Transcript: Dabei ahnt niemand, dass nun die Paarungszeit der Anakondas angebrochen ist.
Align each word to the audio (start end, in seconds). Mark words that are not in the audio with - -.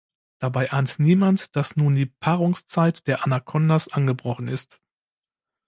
Dabei 0.39 0.71
ahnt 0.73 0.97
niemand, 0.97 1.55
dass 1.55 1.75
nun 1.75 1.93
die 1.93 2.07
Paarungszeit 2.07 3.05
der 3.05 3.23
Anakondas 3.23 3.87
angebrochen 3.89 4.47
ist. 4.47 4.81